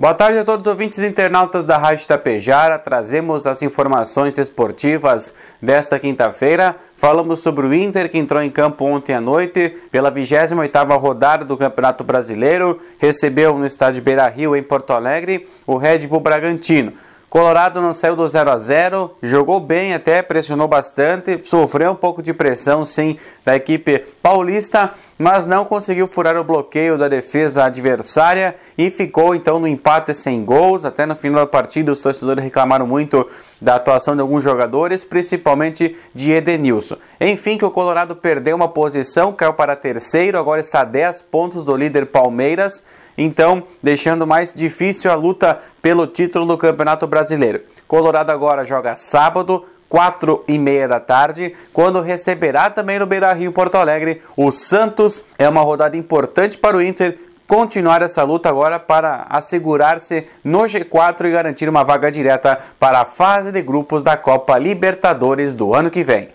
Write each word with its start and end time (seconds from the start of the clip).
Boa 0.00 0.14
tarde 0.14 0.38
a 0.38 0.44
todos 0.46 0.66
os 0.66 0.70
ouvintes 0.70 1.00
internautas 1.00 1.62
da 1.62 1.76
Rádio 1.76 2.08
Tapejara. 2.08 2.78
Trazemos 2.78 3.46
as 3.46 3.60
informações 3.60 4.38
esportivas 4.38 5.34
desta 5.60 5.98
quinta-feira. 5.98 6.74
Falamos 6.94 7.40
sobre 7.40 7.66
o 7.66 7.74
Inter 7.74 8.08
que 8.08 8.16
entrou 8.16 8.42
em 8.42 8.50
campo 8.50 8.86
ontem 8.86 9.12
à 9.12 9.20
noite 9.20 9.76
pela 9.90 10.10
28ª 10.10 10.98
rodada 10.98 11.44
do 11.44 11.54
Campeonato 11.54 12.02
Brasileiro. 12.02 12.80
Recebeu 12.98 13.58
no 13.58 13.66
estádio 13.66 14.02
Beira-Rio 14.02 14.56
em 14.56 14.62
Porto 14.62 14.94
Alegre 14.94 15.46
o 15.66 15.76
Red 15.76 16.06
Bull 16.06 16.20
Bragantino. 16.20 16.94
Colorado 17.30 17.80
não 17.80 17.92
saiu 17.92 18.16
do 18.16 18.26
0 18.26 18.50
a 18.50 18.56
0, 18.56 19.12
jogou 19.22 19.60
bem 19.60 19.94
até, 19.94 20.20
pressionou 20.20 20.66
bastante, 20.66 21.38
sofreu 21.44 21.92
um 21.92 21.94
pouco 21.94 22.20
de 22.20 22.34
pressão 22.34 22.84
sim 22.84 23.16
da 23.44 23.54
equipe 23.54 24.00
paulista, 24.20 24.90
mas 25.16 25.46
não 25.46 25.64
conseguiu 25.64 26.08
furar 26.08 26.36
o 26.36 26.42
bloqueio 26.42 26.98
da 26.98 27.06
defesa 27.06 27.66
adversária 27.66 28.56
e 28.76 28.90
ficou 28.90 29.32
então 29.32 29.60
no 29.60 29.68
empate 29.68 30.12
sem 30.12 30.44
gols. 30.44 30.84
Até 30.84 31.06
no 31.06 31.14
final 31.14 31.44
da 31.44 31.46
partida 31.46 31.92
os 31.92 32.00
torcedores 32.00 32.42
reclamaram 32.42 32.84
muito 32.84 33.24
da 33.60 33.76
atuação 33.76 34.16
de 34.16 34.22
alguns 34.22 34.42
jogadores, 34.42 35.04
principalmente 35.04 35.96
de 36.12 36.32
Edenilson. 36.32 36.96
Enfim, 37.20 37.56
que 37.56 37.64
o 37.64 37.70
Colorado 37.70 38.16
perdeu 38.16 38.56
uma 38.56 38.68
posição, 38.68 39.32
caiu 39.32 39.52
para 39.52 39.76
terceiro, 39.76 40.36
agora 40.36 40.60
está 40.60 40.80
a 40.80 40.84
10 40.84 41.22
pontos 41.22 41.62
do 41.62 41.76
líder 41.76 42.06
Palmeiras 42.06 42.82
então 43.20 43.64
deixando 43.82 44.26
mais 44.26 44.54
difícil 44.54 45.10
a 45.10 45.14
luta 45.14 45.60
pelo 45.82 46.06
título 46.06 46.46
do 46.46 46.58
Campeonato 46.58 47.06
Brasileiro. 47.06 47.60
Colorado 47.86 48.30
agora 48.30 48.64
joga 48.64 48.94
sábado, 48.94 49.64
4 49.88 50.44
e 50.46 50.58
meia 50.58 50.86
da 50.86 51.00
tarde, 51.00 51.54
quando 51.72 52.00
receberá 52.00 52.70
também 52.70 52.98
no 52.98 53.06
Beira 53.06 53.32
Rio 53.32 53.50
Porto 53.50 53.74
Alegre 53.74 54.22
o 54.36 54.50
Santos. 54.52 55.24
É 55.36 55.48
uma 55.48 55.62
rodada 55.62 55.96
importante 55.96 56.56
para 56.56 56.76
o 56.76 56.82
Inter 56.82 57.18
continuar 57.50 58.00
essa 58.00 58.22
luta 58.22 58.48
agora 58.48 58.78
para 58.78 59.26
assegurar-se 59.28 60.24
no 60.44 60.60
G4 60.60 61.24
e 61.24 61.32
garantir 61.32 61.68
uma 61.68 61.82
vaga 61.82 62.08
direta 62.08 62.56
para 62.78 63.00
a 63.00 63.04
fase 63.04 63.50
de 63.50 63.60
grupos 63.60 64.04
da 64.04 64.16
Copa 64.16 64.56
Libertadores 64.56 65.52
do 65.52 65.74
ano 65.74 65.90
que 65.90 66.04
vem. 66.04 66.28